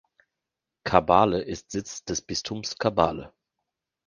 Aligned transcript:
Kabale 0.83 1.41
ist 1.43 1.69
Sitz 1.69 2.03
des 2.03 2.23
Bistums 2.23 2.75
Kabale. 2.79 3.31